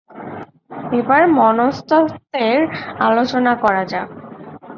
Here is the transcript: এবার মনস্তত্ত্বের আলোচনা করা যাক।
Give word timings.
এবার 0.99 1.21
মনস্তত্ত্বের 1.37 2.59
আলোচনা 2.99 3.53
করা 3.63 3.83
যাক। 3.85 4.09